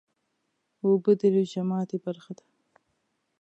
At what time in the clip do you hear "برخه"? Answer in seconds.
2.05-2.31